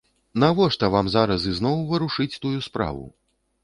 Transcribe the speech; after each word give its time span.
Навошта 0.43 0.89
вам 0.95 1.11
зараз 1.17 1.47
ізноў 1.53 1.87
варушыць 1.95 2.31
тую 2.43 2.55
справу? 2.71 3.11